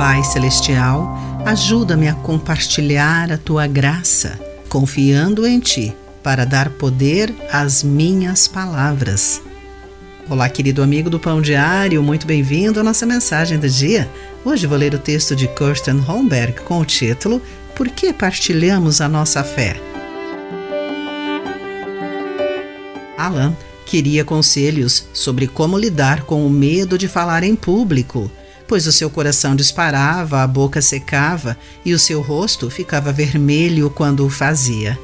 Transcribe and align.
Pai 0.00 0.24
Celestial, 0.24 1.14
ajuda-me 1.44 2.08
a 2.08 2.14
compartilhar 2.14 3.30
a 3.30 3.36
tua 3.36 3.66
graça, 3.66 4.40
confiando 4.66 5.46
em 5.46 5.60
ti 5.60 5.94
para 6.22 6.46
dar 6.46 6.70
poder 6.70 7.30
às 7.52 7.82
minhas 7.82 8.48
palavras. 8.48 9.42
Olá, 10.26 10.48
querido 10.48 10.82
amigo 10.82 11.10
do 11.10 11.20
Pão 11.20 11.42
Diário, 11.42 12.02
muito 12.02 12.26
bem-vindo 12.26 12.80
à 12.80 12.82
nossa 12.82 13.04
mensagem 13.04 13.58
do 13.58 13.68
dia. 13.68 14.10
Hoje 14.42 14.66
vou 14.66 14.78
ler 14.78 14.94
o 14.94 14.98
texto 14.98 15.36
de 15.36 15.46
Kirsten 15.48 15.98
Holmberg 15.98 16.62
com 16.62 16.80
o 16.80 16.84
título 16.86 17.42
Por 17.76 17.86
que 17.90 18.10
partilhamos 18.10 19.02
a 19.02 19.08
nossa 19.08 19.44
fé? 19.44 19.78
Alan 23.18 23.54
queria 23.84 24.24
conselhos 24.24 25.08
sobre 25.12 25.46
como 25.46 25.76
lidar 25.76 26.22
com 26.22 26.46
o 26.46 26.48
medo 26.48 26.96
de 26.96 27.06
falar 27.06 27.42
em 27.42 27.54
público, 27.54 28.30
pois 28.70 28.86
o 28.86 28.92
seu 28.92 29.10
coração 29.10 29.56
disparava, 29.56 30.44
a 30.44 30.46
boca 30.46 30.80
secava 30.80 31.58
e 31.84 31.92
o 31.92 31.98
seu 31.98 32.20
rosto 32.20 32.70
ficava 32.70 33.12
vermelho 33.12 33.90
quando 33.90 34.24
o 34.24 34.30
fazia. 34.30 34.96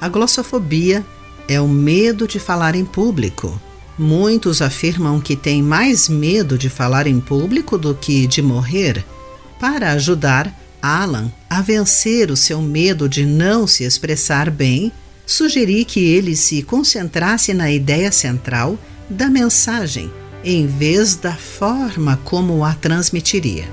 A 0.00 0.08
glossofobia 0.08 1.04
é 1.48 1.60
o 1.60 1.66
medo 1.66 2.28
de 2.28 2.38
falar 2.38 2.76
em 2.76 2.84
público. 2.84 3.60
Muitos 3.98 4.62
afirmam 4.62 5.20
que 5.20 5.34
têm 5.34 5.64
mais 5.64 6.08
medo 6.08 6.56
de 6.56 6.68
falar 6.68 7.08
em 7.08 7.18
público 7.18 7.76
do 7.76 7.92
que 7.92 8.24
de 8.28 8.40
morrer. 8.40 9.04
Para 9.58 9.90
ajudar 9.90 10.56
Alan 10.80 11.28
a 11.50 11.60
vencer 11.60 12.30
o 12.30 12.36
seu 12.36 12.62
medo 12.62 13.08
de 13.08 13.26
não 13.26 13.66
se 13.66 13.82
expressar 13.82 14.48
bem, 14.48 14.92
sugeri 15.26 15.84
que 15.84 15.98
ele 15.98 16.36
se 16.36 16.62
concentrasse 16.62 17.52
na 17.52 17.68
ideia 17.68 18.12
central 18.12 18.78
da 19.10 19.28
mensagem, 19.28 20.08
em 20.44 20.66
vez 20.66 21.16
da 21.16 21.34
forma 21.34 22.18
como 22.24 22.64
a 22.64 22.74
transmitiria. 22.74 23.68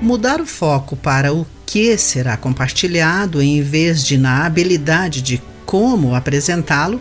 Mudar 0.00 0.40
o 0.40 0.46
foco 0.46 0.96
para 0.96 1.32
o 1.32 1.46
que 1.64 1.96
será 1.96 2.36
compartilhado 2.36 3.40
em 3.40 3.62
vez 3.62 4.04
de 4.04 4.18
na 4.18 4.44
habilidade 4.44 5.22
de 5.22 5.40
como 5.64 6.14
apresentá-lo 6.14 7.00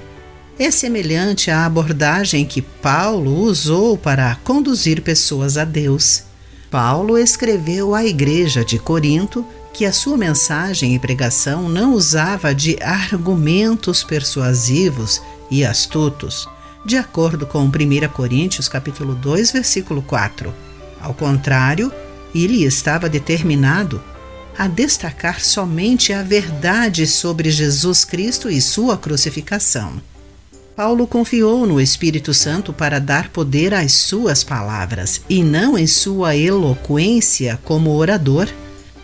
é 0.59 0.69
semelhante 0.69 1.49
à 1.49 1.65
abordagem 1.65 2.45
que 2.45 2.61
Paulo 2.61 3.33
usou 3.39 3.97
para 3.97 4.35
conduzir 4.43 5.01
pessoas 5.01 5.57
a 5.57 5.63
Deus. 5.63 6.23
Paulo 6.69 7.17
escreveu 7.17 7.95
à 7.95 8.05
igreja 8.05 8.63
de 8.63 8.77
Corinto 8.77 9.45
que 9.73 9.85
a 9.85 9.93
sua 9.93 10.17
mensagem 10.17 10.95
e 10.95 10.99
pregação 10.99 11.69
não 11.69 11.93
usava 11.93 12.53
de 12.53 12.77
argumentos 12.81 14.03
persuasivos 14.03 15.21
e 15.49 15.65
astutos, 15.65 16.47
de 16.85 16.97
acordo 16.97 17.45
com 17.45 17.63
1 17.63 17.69
Coríntios 18.13 18.67
capítulo 18.67 19.15
2, 19.15 19.51
versículo 19.51 20.01
4. 20.01 20.53
Ao 21.01 21.13
contrário, 21.13 21.91
ele 22.33 22.63
estava 22.63 23.09
determinado 23.09 24.01
a 24.57 24.67
destacar 24.67 25.39
somente 25.39 26.11
a 26.11 26.21
verdade 26.21 27.07
sobre 27.07 27.49
Jesus 27.49 28.03
Cristo 28.03 28.49
e 28.49 28.59
sua 28.59 28.97
crucificação. 28.97 30.01
Paulo 30.75 31.07
confiou 31.07 31.65
no 31.65 31.79
Espírito 31.79 32.33
Santo 32.33 32.71
para 32.71 32.99
dar 32.99 33.29
poder 33.29 33.73
às 33.73 33.91
suas 33.93 34.43
palavras 34.43 35.21
e 35.29 35.43
não 35.43 35.77
em 35.77 35.87
sua 35.87 36.35
eloquência 36.35 37.59
como 37.65 37.95
orador. 37.95 38.47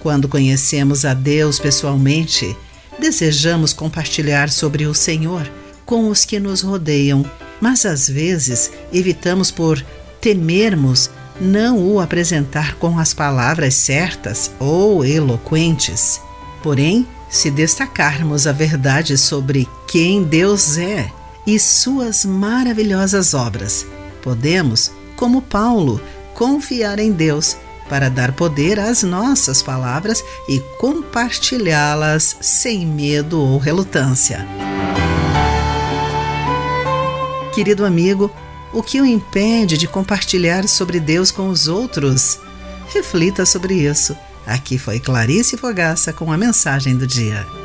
Quando 0.06 0.30
conhecemos 0.30 1.04
a 1.04 1.16
Deus 1.16 1.58
pessoalmente, 1.58 2.56
desejamos 3.00 3.74
compartilhar 3.74 4.52
sobre 4.52 4.86
o 4.86 4.94
Senhor 4.94 5.52
com 5.84 6.10
os 6.10 6.24
que 6.24 6.40
nos 6.40 6.62
rodeiam, 6.62 7.26
mas 7.60 7.88
às 7.88 8.08
vezes 8.08 8.70
evitamos 8.94 9.50
por 9.50 9.84
temermos 10.22 11.10
não 11.42 11.80
o 11.80 12.00
apresentar 12.00 12.76
com 12.76 13.00
as 13.00 13.16
palavras 13.16 13.74
certas 13.74 14.52
ou 14.60 15.04
eloquentes. 15.04 16.22
Porém, 16.62 17.08
se 17.28 17.50
destacarmos 17.50 18.46
a 18.46 18.52
verdade 18.52 19.18
sobre 19.18 19.68
quem 19.88 20.22
Deus 20.22 20.78
é 20.78 21.12
e 21.48 21.58
suas 21.58 22.24
maravilhosas 22.26 23.34
obras, 23.34 23.88
podemos, 24.22 24.92
como 25.16 25.42
Paulo, 25.42 26.00
confiar 26.36 27.00
em 27.00 27.12
Deus 27.12 27.58
para 27.90 28.10
dar 28.10 28.32
poder 28.32 28.80
às 28.80 29.04
nossas 29.04 29.62
palavras 29.62 30.24
e 30.48 30.60
compartilhá-las 30.80 32.38
sem 32.42 32.86
medo 32.86 33.40
ou 33.40 33.58
relutância. 33.58 34.48
Querido 37.54 37.86
amigo, 37.86 38.30
o 38.74 38.84
que 38.84 39.00
o 39.00 39.06
impede 39.06 39.78
de 39.78 39.88
compartilhar 39.88 40.68
sobre 40.68 41.00
Deus 41.00 41.32
com 41.32 41.48
os 41.48 41.68
outros? 41.68 42.40
Reflita 42.94 43.46
sobre 43.46 43.76
isso. 43.76 44.16
Aqui 44.46 44.78
foi 44.78 45.00
Clarice 45.00 45.58
Fogaça 45.58 46.12
com 46.12 46.32
a 46.32 46.38
mensagem 46.38 46.96
do 46.96 47.08
dia. 47.08 47.65